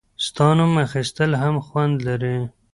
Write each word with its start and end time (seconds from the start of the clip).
•ستا 0.25 0.47
نوم 0.57 0.73
اخیستل 0.85 1.31
هم 1.41 1.55
خوند 1.67 1.95
لري. 2.07 2.37